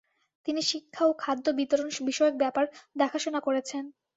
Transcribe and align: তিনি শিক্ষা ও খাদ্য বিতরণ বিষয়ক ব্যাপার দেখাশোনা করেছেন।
তিনি 0.47 0.61
শিক্ষা 0.71 1.03
ও 1.05 1.21
খাদ্য 1.21 1.45
বিতরণ 1.57 1.89
বিষয়ক 2.09 2.35
ব্যাপার 2.37 2.65
দেখাশোনা 2.95 3.39
করেছেন। 3.39 3.83